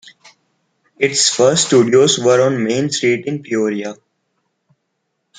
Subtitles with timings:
[0.97, 3.93] Its first studios were on Main Street in Peoria.